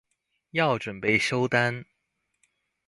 [0.49, 1.85] 要準備收單